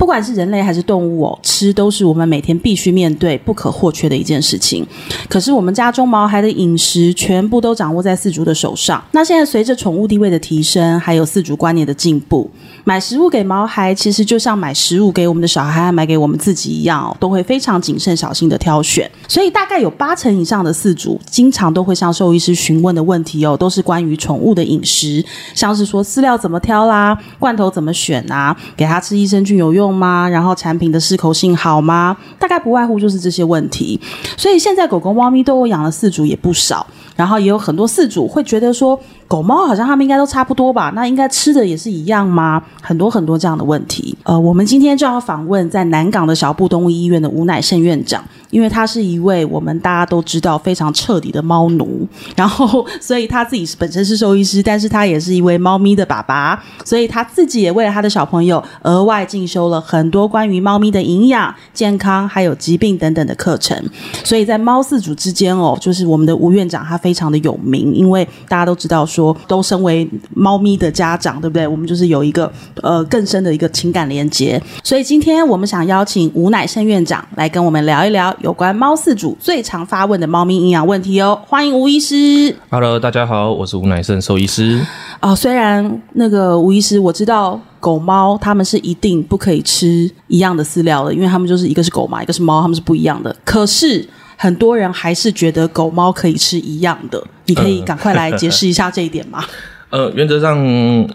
[0.00, 4.84] 不管是人类还是动物哦，吃都是我们每天必须面对、不可或缺的一件事情。
[5.28, 9.04] 可是我们家中毛孩的饮食全部都掌握在饲主的手上。
[9.12, 12.50] 那现在随着宠物地位的提升，还有饲主观念的进步，
[12.82, 19.08] 买食物给毛孩其实就像买食物给我们的小孩、买给我们自己一样，都会非常谨慎小心的挑选。
[19.28, 25.22] 所以大概有八成以上的饲主经常都会向兽医师询问的问题哦，都是关于宠物的饮食，
[25.54, 30.28] 像是说饲料怎么挑啦，罐头怎么选啊，给他吃益生菌有用吗？
[30.28, 32.16] 然后产品的适口性好吗？
[32.38, 34.00] 大概不外乎就是这些问题。
[34.36, 38.98] 所以现在狗狗、猫咪都我养了四组也不少，然后也有很多四组会觉得说，
[39.30, 40.90] 狗猫好像他们应该都差不多吧？
[40.96, 42.60] 那应该吃的也是一样吗？
[42.82, 44.12] 很多很多这样的问题。
[44.24, 63.80] 呃，我们今天就要访问在南港的小布动物医院的吴乃胜院长，因为他是一位我们大家都知道非常彻底的猫奴，然后所以他自己是本身是兽医师，但是他也是一位猫咪的爸爸，所以他自己也为了他的小朋友额外进修了很多关于猫咪的营养、健康还有疾病等等的课程。
[64.24, 69.19] 所以在猫四主之间哦，就是我们的吴院长他非常的有名，因为大家都知道说。
[69.20, 71.66] 说都身为猫咪的家长，对不对？
[71.66, 72.50] 我们就是有一个
[72.82, 81.38] 呃更深的一个情感连接，所以今天我们想邀请吴乃胜院长来跟我们聊一聊有关猫饲主最常发问的猫咪营养问题哦。
[81.46, 82.54] 欢迎吴医师。
[82.70, 84.84] Hello，大家好，我是吴乃胜兽医师。
[85.20, 93.34] 哦，虽然那个吴医师，我知道狗猫他们是一定不可以吃一样的饲料的，因为他们就是一个是狗嘛，一个是猫，他们是不一样的。
[93.44, 99.44] 可是很多人还是觉得狗猫可以吃一样的，你可以 赶快来解释一下这一点吗？
[99.90, 100.56] 呃，原则上，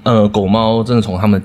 [0.04, 1.42] 呃，狗猫真的从他们。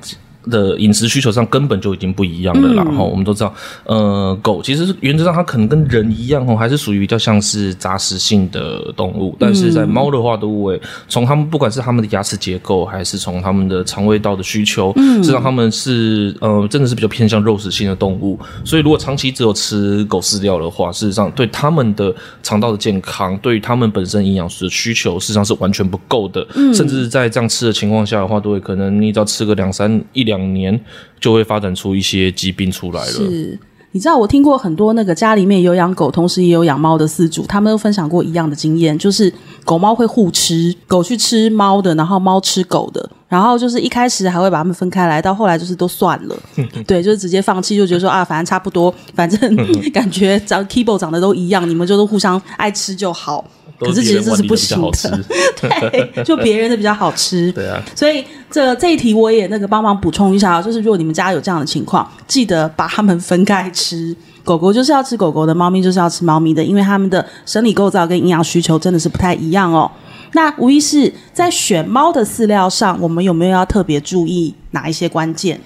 [0.49, 2.83] 的饮食需求上根本就已经不一样了啦。
[2.85, 9.37] 然后、嗯、我们都知道，呃，狗其实是原则上它可能跟人一样哦，还是属于比较像是杂食性的动物。
[9.39, 18.39] 但是在猫的话，都会从它们不管是它们的牙齿结构，还是从它们的肠胃道的需求，实际上它们是呃真的是比较偏向肉食性的动物。
[18.65, 26.47] 所以如果长期只有吃狗饲料的话，事实上对它们的肠道的健康，对于它们本身营养素的需求，事实上是完全不够的。
[26.55, 30.30] 嗯、甚至在这样吃的情况下的话，都会可能你只要吃个两三一两。
[30.31, 30.81] 两年
[31.19, 33.13] 就会发展出一些疾病出来了。
[33.13, 33.59] 是，
[33.93, 39.33] 你知道我听过很多那个家里面有养狗，同时也有养猫的饲主，他们都分享过一样的经验，就是
[39.65, 46.37] 狗猫会互吃，狗去吃猫的，然后猫吃狗的，然后就是一开始还会把它们分开来，到后来就是都算了，
[46.87, 49.39] 对，就是直接放弃，就觉得说啊，反正差不多，反正
[49.93, 53.45] 感觉长 Keyboard 长得都一样，你们就是互相爱吃就好。
[53.81, 55.21] 可是其实这是不行的，
[55.91, 57.83] 对，就别人的比较好吃， 对啊。
[57.95, 64.15] 所以这这一题我也那个帮忙补充一下，就是如果你们家有这样的情况，记得把它们分开吃。
[64.45, 69.91] 狗狗就是要吃狗狗的，猫咪就是要吃猫咪的，因为它们的生理构造跟营养需求真的是不太一样哦。
[70.33, 75.61] 那无疑是在选猫的饲料上，我们有没有要特别注意哪一些关键？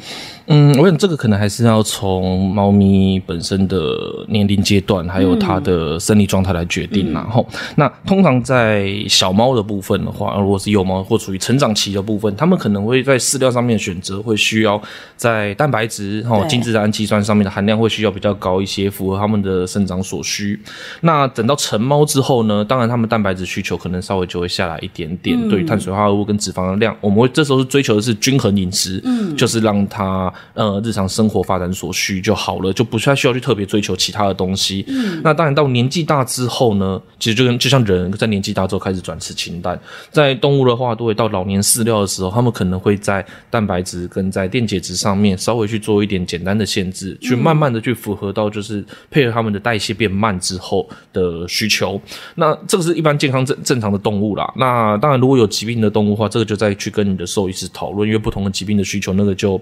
[0.46, 3.96] 嗯，我想这个可能还是要从猫咪本身的
[4.28, 7.12] 年龄阶段，还有它的生理状态来决定。
[7.14, 14.80] 然后、嗯，那通常在小猫的部分的话，如果是幼猫或处于成长期的部分，它们可能会在饲料上面选择会需要
[15.16, 20.58] 在蛋白质、哈精制的氨基酸上面的含量会需要比较高一些，符合他们的生长所需。
[21.00, 25.36] 那等到成猫之后呢，当然他们蛋白质需求可能稍微就会下来一点点。
[25.38, 30.32] 嗯、对于碳水化合物跟脂肪的量，我们会这时候是追求的是均衡饮食，嗯，就是让它。
[30.54, 34.84] 呃，日常生活发展所需就好了，就不太需要去特别追求其他的东西。
[34.88, 39.78] 嗯，那当然到年纪大之后呢，其实就跟就像人在年纪大之后开始转吃清淡，
[40.10, 52.00] 在动物的话，都会到老年饲料的时候，他们可能会在蛋白质跟在电解质上面稍微去做一点简单的限制，去慢慢的去符合到就是配合他们的代谢变慢之后的需求。
[52.36, 54.50] 那这个是一般健康正正常的动物啦。
[54.56, 59.60] 那当然如果有疾病的动物的话，这个就再去跟你的兽医师讨论，因为不同的疾病的需求，那个就。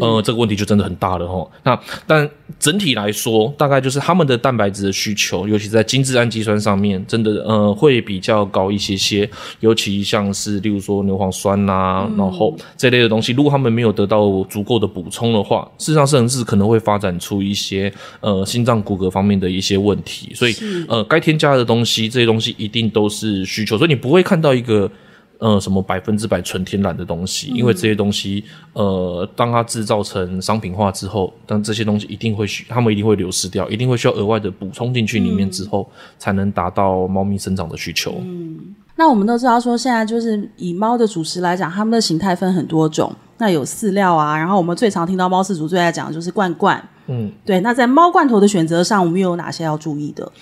[0.00, 1.48] 呃，这个问题就真的很大了哈。
[1.62, 2.28] 那但
[2.58, 9.28] 整体来说，大概就是他们的蛋白质的需求，尤其在精制氨基酸上面，真的呃会比较高一些些。
[9.60, 20.32] 尤其像是例如说牛磺酸呐、啊，嗯、然后这类的东西，如果他们没有得到足够的补充的话，事实上甚至可能会发展出一些呃心脏骨骼方面的一些问题。
[20.34, 20.54] 所以
[20.88, 23.76] 呃该添加的东西，这些东西一定都是需求。
[23.76, 24.90] 所以你不会看到一个。
[25.38, 27.48] 呃，什么百分之百纯天然的东西？
[27.48, 28.42] 因为这些东西，
[28.72, 38.14] 呃，当它制造成商品化之后，但这些东西一定会需，他们一定会流失掉，一定会需要额外的补充进去里面之后，嗯、才能达到猫咪生长的需求。
[38.20, 43.14] 嗯，那我们都知道说，现在就是以猫的主食来讲，它们的形态分很多种。
[43.38, 46.82] 那有饲料啊，然后我们最常听到猫饲主最爱讲的就是罐罐。
[47.08, 47.60] 嗯，对。
[47.60, 50.32] 那在猫罐头的选择上，我们又有哪些要注意的？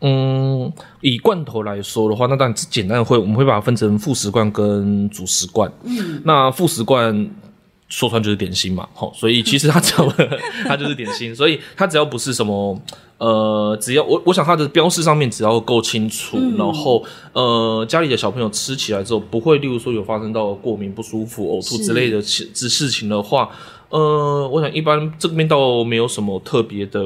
[0.00, 0.70] 嗯，
[1.00, 5.72] 以罐头来说的话，那当然简单的会，我们会把它分成副食罐跟主食罐。
[5.84, 7.30] 嗯，那副食罐
[7.88, 10.06] 说穿就是点心嘛， 齁，所以其实它只要
[10.68, 12.78] 它就是点心，所以它只要不是什么
[13.16, 17.02] 呃，只要我我想它的标示上面只要够清楚，嗯、然后
[17.32, 23.48] 呃，家里的小朋友吃起来之后不会，例如说有发生到过敏不舒服、呕吐之类的事事情的话。
[23.88, 27.00] 呃，我想一般这边倒没有什么特别的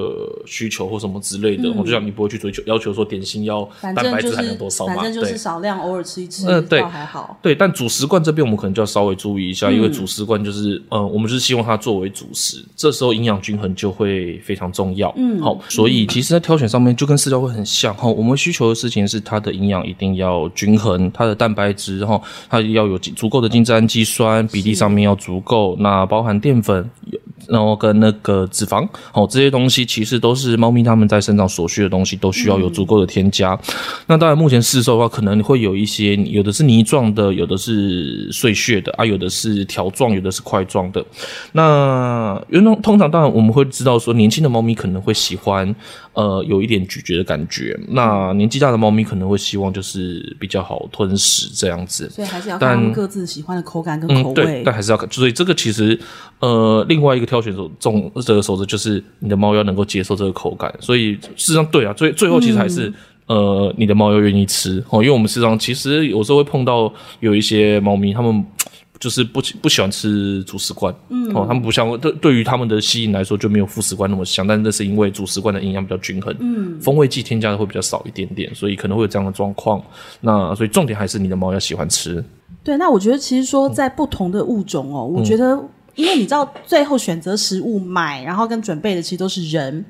[0.46, 7.38] 需求或什么之类的，我、嗯、就想你不会去追求要求说点心要蛋白质含量多少嘛，反正就是少量偶尔吃一吃，呃，对，还好。
[7.42, 15.12] 对，但主食罐这边我们可能就要稍微注意一下，嗯、因为主食罐就是呃，我们就是希望它作为主食，这时候营养均衡就会非常重要。
[15.16, 18.08] 嗯，好，所以其实，在挑选上面就跟饲料会很像哈。
[18.08, 27.20] 我们需求的事情是它的营养一定要均衡，它的蛋白质然后它要有足够的精制氨基酸比例上面要足够，那包含淀粉有。
[27.48, 33.52] 然后跟那个脂肪，好，这些东西其实都是猫咪它们在生长所需的东西，都需要有足够的添加。
[33.52, 33.74] 嗯、
[34.06, 41.04] 那当然，目前市售的话，可能会有一些，有的是泥状的，有的是碎屑的啊，有的是条状，有的是块状的。
[41.52, 45.74] 那原通通常当然我们会知道说，年轻的猫咪可能会喜欢
[46.12, 52.08] 呃有一点咀嚼的感觉，那年纪大的猫咪可能会希望就是比较好吞食这样子。
[52.10, 54.32] 所以还是要看各自喜欢的口感跟口味。
[54.32, 55.10] 嗯、对，但还是要看。
[55.10, 55.98] 所以这个其实
[56.40, 57.40] 呃另外一个挑。
[57.40, 62.90] 选手重这个守则就是你的猫要能够接受这个口感，所以事实上对啊，最最后其实还是、
[63.28, 68.44] 嗯、呃你的猫要愿意吃哦，因为我们事实上其实有时候会碰到有一些猫咪，他们
[69.00, 79.82] 就是不不喜欢吃主食罐，嗯哦，他们不像对对于他们的吸引来说就没有副食罐那么香，但是这是因为主食罐的营养比较均衡，嗯，风味剂添加的会比较少一点点，所以可能会有这样的状况。
[80.20, 82.22] 那所以重点还是你的猫要喜欢吃。
[82.62, 85.58] 对，那我觉得其实说在不同的物种哦，嗯、我觉得。
[86.00, 89.84] 因为你知道，最后选择食物买，然后跟准备的其实都是人，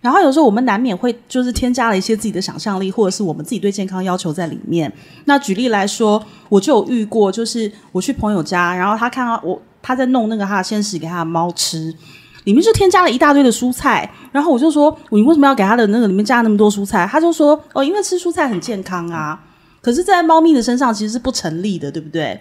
[0.00, 4.90] 然后有时候我们难免会就是添加了一些自己的想象力，或者是我们自己对健康要求在里面。
[5.26, 11.94] 那举例来说，我就有遇过，就是我去朋友家，然后他看到我他在弄那个他的鲜食给他的猫吃，
[12.44, 17.06] 里面就添加了一大堆的蔬菜，然后我就说，你为什么要给他的那个里面加那么多蔬菜？
[17.06, 19.38] 他就说，哦，因为吃蔬菜很健康啊。
[19.82, 22.38] 可是，在猫咪的身上其实是不成立的，对不对？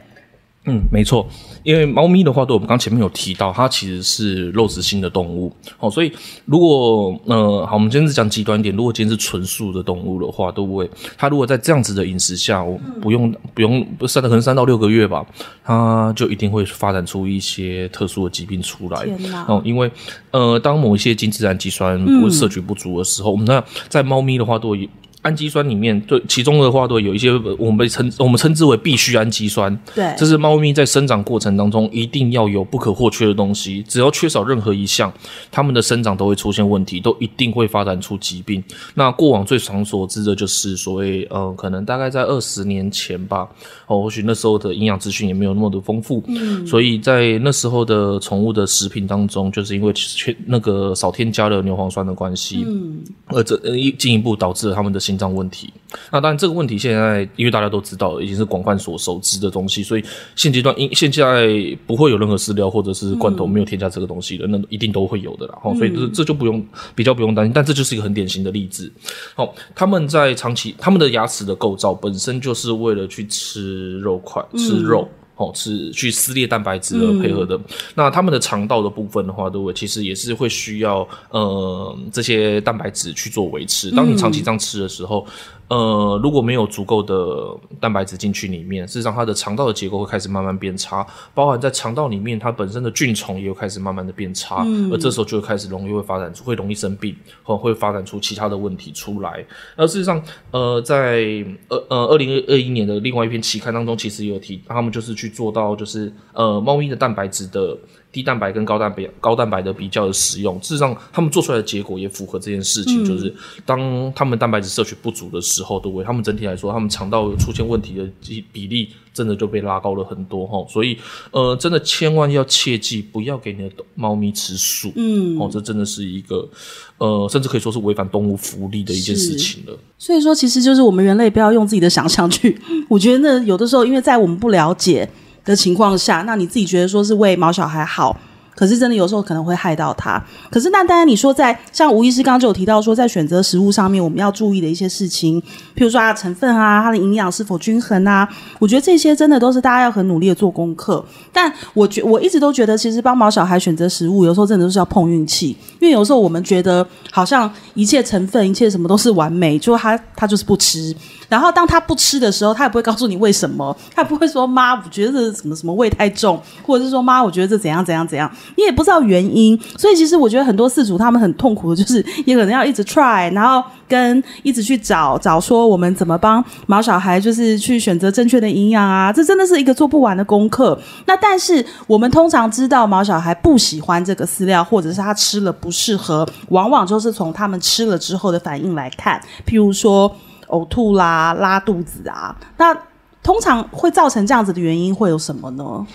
[0.70, 1.28] 嗯，没错，
[1.64, 6.12] 因为猫咪的话，对我们刚前面有提到，它其实是肉食性的动物，哦，所以
[6.46, 15.26] 如果呃，好，我们今天是讲极端点，如果今天是纯素的动物的话，都不会，它如果在这样子的饮食下，我不用、嗯、不用不三，可能三到六个月吧，
[15.64, 19.08] 它就一定会发展出一些特殊的疾病出来，
[19.48, 19.92] 哦，因为
[20.32, 24.90] 呃，当某一些精制氨基酸不摄取不足的时候，嗯、我们那在猫咪的话都会。
[25.22, 29.78] 氨基酸里面，对其中的话，都有一些我们被称我们称之为必需氨基酸。
[29.94, 33.84] 对，这是猫咪在生长过程当中一定要有不可或缺的东西。
[33.84, 35.12] 只要缺少任何一项，
[35.52, 38.64] 它们的生长都会出现问题，都一定会发展出疾病。
[38.94, 43.46] 那过往最常所知的就是所谓呃，可能大概在二十年前吧，
[43.88, 55.09] 哦，或许那时候的营养资讯也没有那么的丰富，嗯，所以在那时候的宠物的食品当中，就是因为缺那个少添加了牛磺酸的关系，嗯，而这呃一进一步导致了它们的。
[55.10, 55.74] 心脏问题，
[56.12, 60.04] 那当然这个问题现在因为大家都知道，已经是广泛所熟知的东西，所以
[60.36, 61.50] 现阶段因现在
[61.88, 65.58] 不会有任何饲料或者是罐头没有添加这个东西的，嗯、那一定都会有的啦。
[65.64, 66.64] 哦、嗯，所以这这就不用
[66.94, 68.92] 比较不用担心，但这就是一个很典型的例子。
[69.34, 75.02] 好，他们在长期他们的牙齿的构造本身就是为了去吃肉块、吃肉。
[75.02, 77.56] 嗯哦，是去撕裂蛋白质而配合的。
[77.58, 77.64] 嗯、
[77.96, 79.76] 那他们的肠道的部分的话，对不对？
[79.76, 83.90] 其实也是会需要呃这些蛋白质去做维持。
[83.92, 85.26] 当你长期这样吃的时候。
[85.70, 99.46] 嗯呃，如果没有足够的蛋白质进去里面，事实上它的肠道的结构会开始慢慢变差，包含在肠道里面它本身的菌虫也会开始慢慢的变差，嗯、而这时候就会开始容易会发展出会容易生病，或会发展出其他的问题出来。
[99.76, 100.22] 而事实上，
[100.52, 107.78] 呃，在呃呃二零二一年的另外一篇期刊当中，其实也有提，他们就是去做到就是呃猫咪的蛋白质的。
[108.12, 113.34] 低蛋白跟高蛋白高蛋白的比较的使用，事实上他们做出来的结果也符合这件事情，嗯、就是
[113.66, 116.06] 当他们蛋白质摄取不足的时候，对不对？
[116.06, 118.10] 他们整体来说，他们肠道出现问题的
[118.52, 120.66] 比例真的就被拉高了很多哈。
[120.68, 120.98] 所以，
[121.32, 126.50] 呃，真的千万要切记，不要给你的猫咪吃素，嗯，哦，这真的是一个，
[126.98, 129.78] 呃，甚至可以说是违反动物福利的一件事情了。
[130.00, 135.08] 所以说，其实就是我们人类不要用自己的想象去， 我觉得那有的时候，因为在我们不了解
[135.50, 138.16] 的情况下，那你自己觉得说是为毛小孩好，
[138.60, 140.22] 可是真的有时候可能会害到它。
[140.52, 145.42] 可是那当然你说在像吴医师刚刚就有提到说，在选择食物上面我们要注意的一些事情，
[145.74, 148.28] 譬如说它的成分啊，它的营养是否均衡啊，
[148.60, 151.02] 我觉得这些真的都是大家要很努力的做功课。
[151.32, 160.94] 但我觉我一直都觉得，其实帮毛小孩选择食物，有时候真的都是要碰运气，因为有时候我们觉得好像一切成分、一切什么都是完美，就他他就是不吃。
[161.30, 169.60] 然后当他不吃的时候，他也不会告诉你为什么，他也不会说妈，我觉得这什么什么味太重，或者是说妈，我觉得这怎样怎样怎样，你也不知道原因。
[169.78, 180.80] 所以其实我觉得很多饲主他们很痛苦的，就是也可能要一直 try，然后跟一直去找找说我们怎么帮毛小孩，就是去选择正确的营养啊，这真的是一个做不完的功课。
[181.06, 190.16] 那但是我们通常知道毛小孩不喜欢这个饲料，或者是他吃了不适合，往往就是从他们吃了之后的反应来看，譬如说。
[190.50, 192.76] 呕吐啦、拉肚子啊，那
[193.22, 195.86] 通常会造成这样子的原因会有什么呢？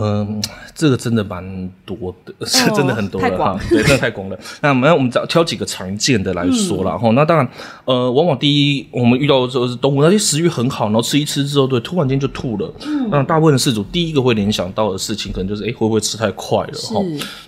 [0.00, 0.42] 嗯，
[0.74, 4.38] 这个真的蛮多的， 是、哦、真的很多的哈，对，真的太广了。
[4.62, 7.14] 那我们我们找挑几个常见的来说了哈、嗯。
[7.14, 7.48] 那当然，
[7.84, 12.72] 呃，往往第一我们遇到的时候是动物那些食欲很好，然后吃一吃之后，对，突然间就吐了。
[12.86, 16.78] 嗯，那大部分的事主第一个会联想到的事情，可能就是哎，会不会吃太快了？
[16.94, 17.00] 哈，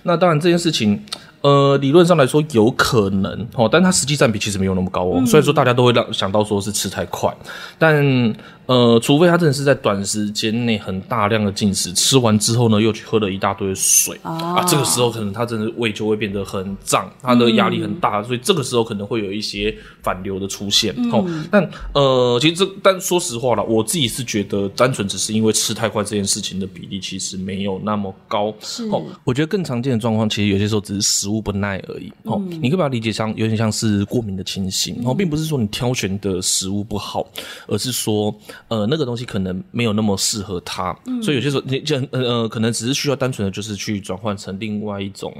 [0.03, 1.01] 那当然这件事情。
[1.41, 5.23] 呃，理论上来说有可能哦，但它实际占比其实没有那么高哦。
[5.25, 7.35] 虽然说大家都会让想到说是吃太快，
[7.77, 8.33] 但。
[8.67, 20.93] 呃，除非他真的是在短时间内很大量的进食，吃完之后呢，又去喝了一大堆水啊，啊，这个时候可能他真的胃就会变得很胀，他的压力很大，嗯，所以这个时候可能会有一些反流的出现。
[20.95, 28.53] 嗯，哦，但呃，其实这但说实话了，我自己是觉得单纯只是因为吃太快这件事情的比例其实没有那么高。
[28.61, 32.11] 是，哦，我觉得更常见的状况其实有些时候只是食物不耐而已。
[32.23, 37.25] 哦，嗯，你可以把它理解像有点像是过敏的情形，哦，并不是说你挑选的食物不好，
[37.67, 38.33] 而是说。
[38.67, 45.33] 呃，那个东西可能没有那么适合他，嗯、所以有些时候你就呃呃，可能只是需要单纯的就是去转换成另外一种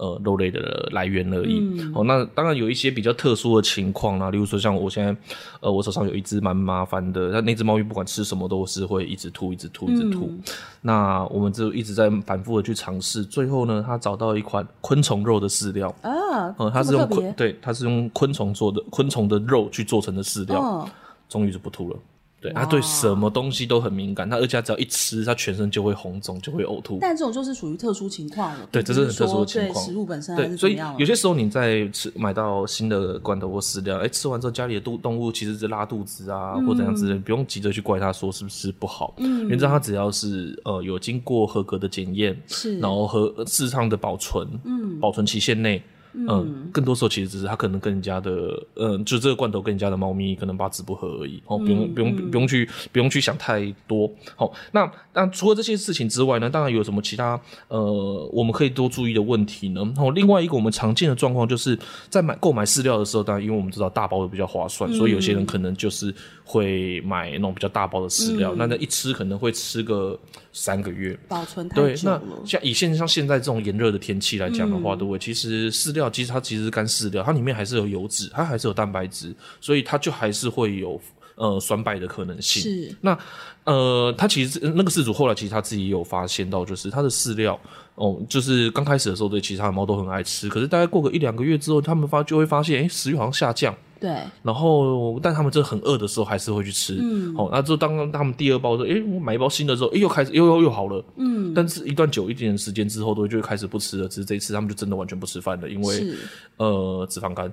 [0.00, 1.60] 呃肉类的来源而已。
[1.60, 5.14] 嗯、哦，那当然有一些比较特殊的情况啦，例如说像我现在
[5.60, 10.28] 呃，我手上有一只蛮麻烦的，那那只猫咪不管吃什么都是会一直吐，一直吐，一直吐。
[10.30, 10.42] 嗯、
[10.80, 20.88] 那我们就一直在反复的去尝试，最后呢，它找到一款昆虫肉的饲料啊，呃，它是用昆对，它是用昆虫做的昆虫的肉去做成的饲料，哦、
[21.28, 21.96] 终于就不吐了。
[22.40, 26.98] 对，他对什么东西都很敏感，他而且他只要一吃，他全身就会红肿，就会呕吐。
[27.00, 28.68] 但这种就是属于特殊情况了。
[28.72, 29.84] 对，这是很特殊的情况。
[29.84, 39.12] 食物本身对，所以有些时候你在吃买到新的罐头或饲料，哎，吃完之后家里的动动物其实是拉肚子啊，嗯、或怎样之类，不用急着去怪他说是不是不好。
[39.18, 45.82] 嗯，你知道他只要是呃有经过合格的检验，是，然后和适当的保存，嗯，保存期限内。
[46.12, 59.80] 嗯，嗯，更多时候其实只是它可能跟人家的，嗯，就这个罐头跟人家的猫咪可能八字不合而已，哦，不用、嗯、不用不用去不用去想太多，好、哦，那那除了这些事情之外呢，当然有什么其他呃我们可以多注意的问题呢？
[59.80, 66.14] 然、哦、后另外一个我们常见的状况就是在买购买饲料的时候，当然因为我们知道大包的比较划算，嗯、所以有些人可能就是
[66.50, 70.18] 会买那种比较大包的饲料，那、嗯、那一吃可能会吃个
[70.52, 71.82] 三个月，保存太久。
[71.82, 75.18] 对，那像以现像现在这种炎热的天气来讲的话，对不对？
[75.20, 76.10] 其实饲料。
[76.10, 81.00] 其实它其实是干饲料，它里面还是有油脂，它还是有蛋白质，所以它就还是会有
[81.36, 82.62] 呃酸败的可能性。
[82.62, 83.16] 是那
[83.62, 87.56] 呃，他其实那个饲主后来其实他自己也有发现到，就是他的饲料
[87.94, 93.72] 哦，就是刚开始的时候对其他的猫都很爱吃，可是大概过个一两个月之后，他们发就会发现，哎，食欲好像下降。
[94.00, 94.10] 对，
[94.42, 96.98] 然后但他们真的很饿的时候，还是会去吃。
[97.00, 101.04] 嗯，好、哦，那就当他们第二包说，诶，我买一包新的之后，哎，又开始又又又好了。
[101.16, 104.08] 嗯，但是一段久一点的时间之后，都就会开始不吃了。
[104.08, 106.14] 只是这一次，他们就真的完全不吃饭了，因为
[106.56, 107.52] 呃脂肪肝。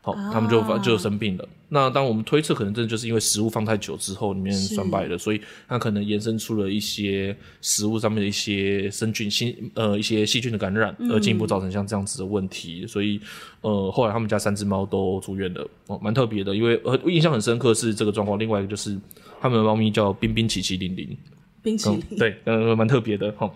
[0.00, 1.44] 好，他们就就生病了。
[1.44, 12.80] 啊、那当我们推测，可能真的就是因为食物放太久之后，里面酸败了，所以它可能延伸出了一些食物上面的一些生菌、细呃一些细菌的感染，而进一步造成像这样子的问题。
[12.82, 13.20] 嗯、所以
[13.60, 16.56] 呃，后来他们家三只猫都住院了，哦，蛮特别的。
[16.56, 18.38] 因为呃，印象很深刻是这个状况。
[18.38, 18.98] 另外一个就是
[19.40, 21.16] 他们的猫咪叫冰冰淇淇淋淋，
[21.62, 23.50] 冰淇淋、嗯，对，呃，蛮特别的哈。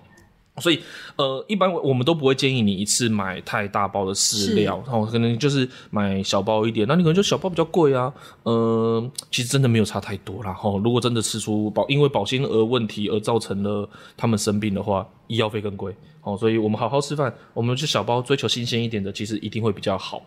[0.58, 0.78] 所以，
[1.16, 6.86] 呃，一般我们都不会建议你一次买太大包的饲料，然后可能就是买小包一点。
[6.86, 10.50] 那你可能就小包比较贵啊，呃，其实真的没有差太多啦。
[10.50, 15.94] 然后，如果真的吃出保因为保鲜额问题而造成了他们生病的话，医药费更贵。
[16.20, 20.22] 哦，所以我们好好吃饭，我们就小包追求新鲜一点的，其实一定会比较好。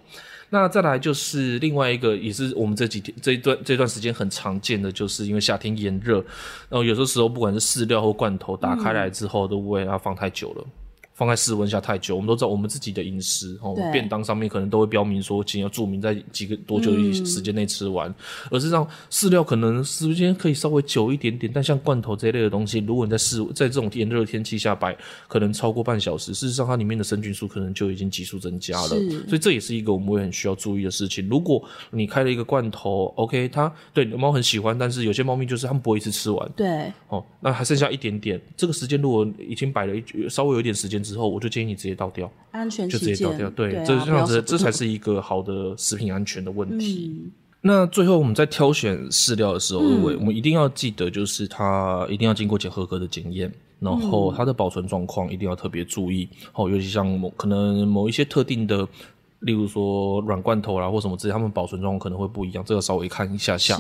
[0.50, 6.18] 那再来就是另外一个，也是我们这几天这一段这段时间很常见的，就是因为夏天炎热，
[6.70, 10.66] 然后有的时候不管是饲料或罐头打开来之后，都不会要放太久了。
[11.16, 18.10] 放在室温下太久，我们都知道我们自己的饮食哦，便当上面可能都会标明说，请要注明在几个多久的时间内吃完。
[18.10, 18.16] 嗯、
[18.52, 24.94] 而是让饲料可能时间可以稍微久一点点，但像罐头这一类的东西，如果你在室在这种炎热的天气下摆，
[25.30, 28.90] 可能超过半小时，事实上它里面的生菌数可能就已经急速增加了。
[28.90, 31.30] 所以这也是一个我们会很需要注意的事情。
[31.30, 36.52] 如果你开了一个罐头，OK，它对猫很喜欢，但是有些猫咪就是它们不会一次吃完。
[36.58, 41.05] 对，哦，那还剩下一点点，这个时间如果已经摆了一稍微有一点时间。
[41.06, 43.50] 之后，我就建议你直接倒掉，安全就直接倒掉。
[43.52, 47.12] 对，这这样子，这才是一个好的食品安全的问题。
[47.14, 47.32] 嗯、
[47.62, 56.28] 那最后我们在挑选饲料的时候，我们一定要记得，就是它一定要经过检合格的检验，然后它的保存状况一定要特别注意。
[56.54, 58.88] 哦，尤其像某可能某一些特定的。
[59.40, 63.78] 例如说软罐头啦或什么之类，他们保存状况可能会不一样，这个稍微看一下下。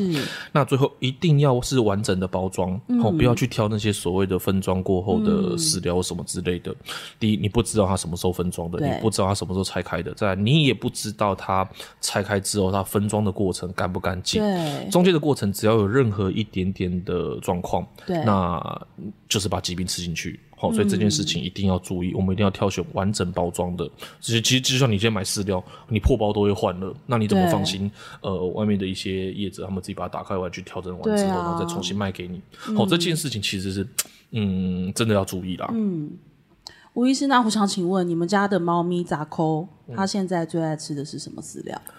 [0.51, 6.71] 那最后一定要是完整的包装，嗯、哦，不要去挑那些所谓的分装过后的饲料什么之类的。
[6.71, 6.77] 嗯、
[7.19, 11.67] 第一，你不知道它什么时候分装的，你不知道它什么时候拆开的，再来你也不知道它
[12.01, 14.41] 拆开之后它分装的过程干不干净。
[14.41, 14.89] 对。
[14.89, 18.88] 中间的过程只要有任何一点点的状况，对，那
[19.27, 20.39] 就是把疾病吃进去。
[20.57, 23.85] 好，所以这件事情一定要注意，嗯、我们一定要挑选完整包装的。
[24.21, 27.91] 其实，其实就像你今天买饲料，你破包都会换了，那你怎么放心？
[28.21, 32.41] 呃，外面的一些业者，他们自己把它打开完去调整完之后，啊、然后再重新卖给你。
[32.75, 33.88] 好、嗯，这件事情其实是，
[34.31, 35.69] 嗯，真的要注意啦。
[35.74, 36.12] 嗯，
[36.93, 41.81] 吴医师，那我想请问，你们家的猫咪杂抠，它现在最爱吃的是什么饲料？
[41.85, 41.91] 嗯，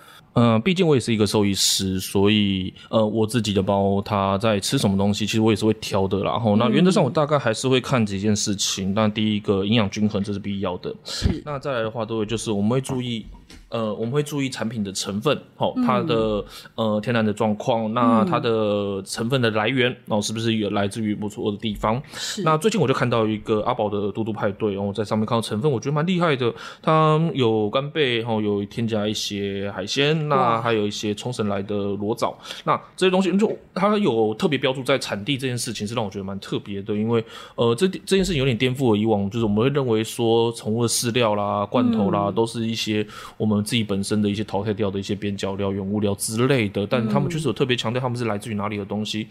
[0.62, 6.32] 毕竟我也是一个兽医师，所以呃，我自己的猫它在吃什么东西，其实我也是会挑的啦。
[6.32, 8.94] 然后，那原则上我大概还是会看几件事情。
[8.94, 10.94] 但第一个，营养均衡这是必要的。
[11.04, 11.42] 是。
[11.44, 13.24] 那再来的话，都会就是我们会注意。
[13.68, 16.44] 呃，我们会注意产品的成分，好、哦，它的、
[16.76, 22.00] 嗯、呃天然的状况，那它的成分的来源，哦，是不是有来自于不错的地方？
[22.14, 22.44] 是。
[22.44, 26.54] 那最近我就看到一个阿宝的嘟嘟派对，然、哦、后在上面看到成分，我觉得蛮厉害的。
[26.80, 36.94] 它有干贝，然、哦、后有添加一些海鲜，那还有一些冲绳来的裸藻，那这些东西就它有特别标注在产地这件事情，是让我觉得蛮特别的。
[36.94, 37.22] 因为
[37.56, 43.04] 呃，这这件事情有点颠覆了以往，就是我们会认为说宠物的饲料啦、罐头啦，嗯、都是一些
[43.36, 43.55] 我们。
[43.62, 49.26] 自己本身的一些淘汰掉的一些边角料、原物料之类的，但他们确实有特别强调他们是来自于哪里的东西，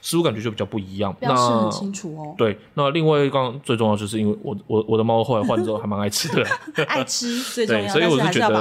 [0.00, 1.14] 似乎感觉就比较不一样。
[1.20, 2.34] 标示很清楚哦。
[2.36, 6.44] 对，那另外刚刚最重要就是因为我我我的猫后来换之后还蛮爱吃的，
[6.86, 8.60] 爱吃 最重要，所以我是觉得。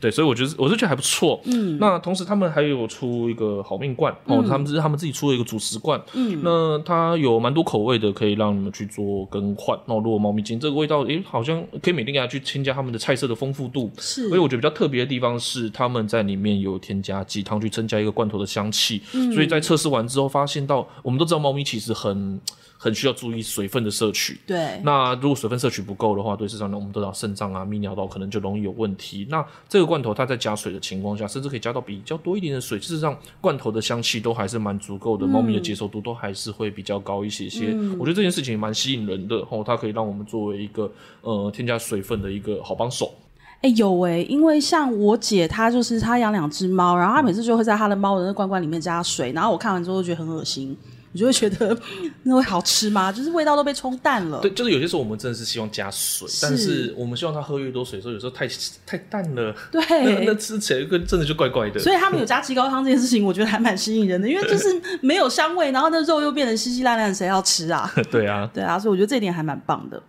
[0.00, 1.40] 对，所以我觉得我是觉得还不错。
[1.44, 6.00] 嗯，那同时他们还有出一个好命罐哦，他们是他们自己出了一个主食罐。
[6.14, 9.78] 嗯，那它有蛮多口味的，可以让你们去做更换。
[9.86, 13.90] 那如果猫咪今天这个味道，诶，好像可以每天给它去添加他们的菜色的丰富度。
[14.22, 14.28] 是。
[14.28, 19.02] 所以我觉得比较特别的地方是，他们在里面有添加鸡汤去增加一个罐头的香气。
[19.14, 22.40] 嗯，所以在测试完之后，发现到我们都知道猫咪其实很
[22.76, 24.38] 很需要注意水分的摄取。
[24.46, 24.80] 对。
[24.84, 29.26] 那如果水分摄取不够的话，对市场呢，我们都知道肾脏啊、泌尿道可能就容易有问题。
[29.28, 37.70] 那这个罐头它在加水的情况下，甚至可以加到比较多一点的水，事实上罐头的香气都还是蛮足够的，猫咪的接受度都还是会比较高一些些。
[37.72, 40.90] 嗯，我觉得这件事情蛮吸引人的哦，它可以让我们作为一个
[41.22, 43.12] 呃添加水分的一个好帮手。
[43.60, 50.76] 哎、欸，有哎、欸，因为像我姐，她就是她养两只猫，然后她每次就会在她的猫的那罐罐里面加水，然后我看完之后就觉得很恶心，
[51.12, 51.76] 我就会觉得
[52.22, 53.10] 那会好吃吗？
[53.10, 54.40] 就是味道都被冲淡了。
[54.40, 58.46] 对，就是有些时候我们真的是希望加水，是但是我们希望它喝越多水，所以有时候太
[58.86, 59.80] 太淡了，对，
[60.24, 61.80] 那，那吃起来跟真的就怪怪的。
[61.80, 64.68] 所以他们有加鸡高汤这件事情，我觉得还蛮吸引人的，因为就是
[65.00, 67.92] 没有香味，然后那肉又变得稀稀烂烂，谁要吃啊？
[68.08, 70.00] 对啊，对啊，所以我觉得这一点还蛮棒的。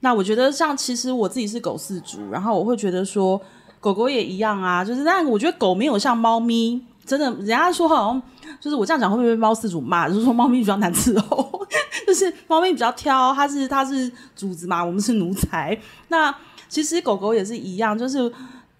[0.00, 3.40] 那我觉得像其实我自己是狗饲主，然后我会觉得说。
[3.82, 8.22] 狗狗也一样啊，就是，但我觉得狗没有像猫咪，真的，人家说好像
[8.60, 10.06] 就是我这样讲会不会被猫饲主骂？
[10.06, 11.66] 就是说猫咪比较难伺候，
[12.06, 15.74] 就是猫咪比较挑，它是它是主子嘛，我们是奴才。
[16.08, 16.30] 那
[16.68, 18.30] 其实狗狗也是一样，就是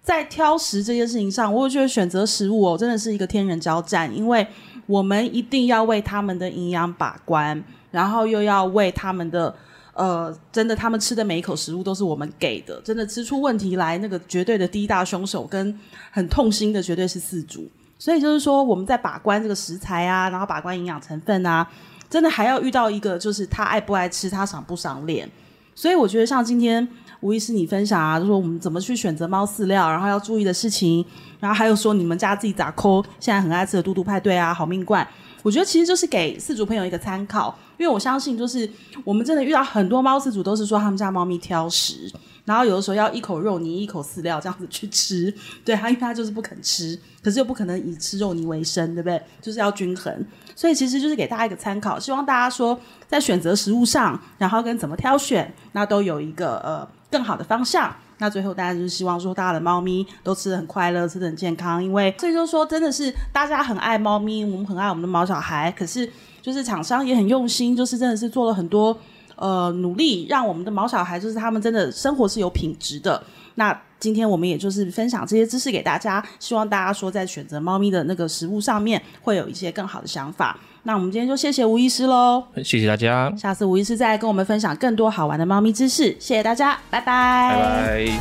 [0.03, 4.45] 在挑食这件事情上，我觉得选择食物哦，真的是一个天人交战，因为
[4.85, 9.55] 我们一定要为他们的营养把关，然后又要为他们的。
[9.93, 12.81] 呃，真的，他们吃的每一口食物都是我们给的。
[12.81, 15.77] 真的吃出问题来，那个绝对的第一大凶手跟
[16.11, 17.69] 很痛心的绝对是饲主。
[17.99, 21.67] 所以就是说，我们在把关这个食材啊，然后把关营养成分啊，
[22.09, 25.29] 真的还要遇到一个，就是他爱不爱吃，他赏不赏脸。
[25.75, 26.87] 所以我觉得，像今天
[27.19, 31.05] 吴医师你分享啊，就说我们怎么去选择猫饲料，然后要注意的事情，
[31.39, 35.07] 然后还有说你们家自己咋抠现在很爱吃的嘟嘟派对啊，好命罐。
[35.43, 38.69] 我觉得其实就是给饲主朋友一个参考，因为我相信就是
[39.03, 42.11] 我们真的遇到很多猫饲主都是说他们家猫咪挑食，
[42.45, 45.33] 然后有的时候要一口肉泥一口饲料这样子去吃，
[45.65, 49.21] 对，它因为它就是不肯吃，可是又不可能以吃肉泥为生，对不对？
[49.41, 50.25] 就是要均衡，
[50.55, 57.93] 所以其实就是给大家一个参考，希望大家说在选择食物上，然后跟怎么挑选，那都有一个呃更好的方向。
[58.19, 61.83] 那最后，大家就是希望说，大家的猫咪都吃的很快乐，吃的很健康。
[61.83, 65.71] 因为所以就说，真的是大家很爱猫咪，我们很爱我们的毛小孩。
[65.71, 66.07] 可是，
[66.39, 68.95] 就是厂商也很用心，就是真的是做了很多
[69.41, 73.21] 呃努力，让我们的毛小孩，就是他们真的生活是有品质的。
[73.55, 80.57] 那今天我们也就是分享这些知识给大家，希望大家说在选择猫咪的那个食物上面，会有一些更好的想法。
[80.83, 83.33] 那我们今天就谢谢吴医师喽，谢谢大家。
[83.35, 87.57] 下次吴医师再跟我们分享更多好玩的猫咪知识，谢谢大家，拜拜。
[87.57, 88.11] 拜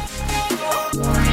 [1.02, 1.29] 拜。